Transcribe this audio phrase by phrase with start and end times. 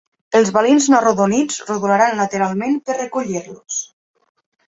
[0.37, 3.77] Els balins no arrodonits rodolaran lateralment per recollir-los.